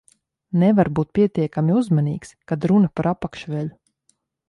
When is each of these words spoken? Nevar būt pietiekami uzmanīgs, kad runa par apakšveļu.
Nevar 0.63 0.89
būt 0.99 1.09
pietiekami 1.19 1.77
uzmanīgs, 1.83 2.35
kad 2.53 2.69
runa 2.73 2.93
par 3.01 3.15
apakšveļu. 3.15 3.73